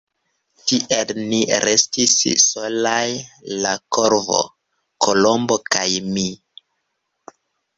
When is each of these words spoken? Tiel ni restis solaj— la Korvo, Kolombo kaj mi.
Tiel 0.69 1.11
ni 1.33 1.41
restis 1.65 2.15
solaj— 2.45 3.03
la 3.67 3.75
Korvo, 3.99 4.41
Kolombo 5.07 5.59
kaj 5.77 5.87
mi. 6.17 6.27